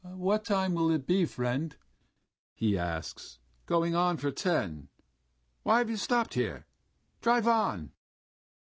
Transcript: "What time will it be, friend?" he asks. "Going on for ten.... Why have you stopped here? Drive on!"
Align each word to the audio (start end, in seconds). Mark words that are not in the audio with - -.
"What 0.03 0.43
time 0.45 0.73
will 0.73 0.89
it 0.89 1.05
be, 1.05 1.25
friend?" 1.25 1.75
he 2.55 2.75
asks. 2.75 3.37
"Going 3.67 3.93
on 3.93 4.17
for 4.17 4.31
ten.... 4.31 4.89
Why 5.61 5.77
have 5.77 5.91
you 5.91 5.97
stopped 5.97 6.33
here? 6.33 6.65
Drive 7.21 7.47
on!" 7.47 7.91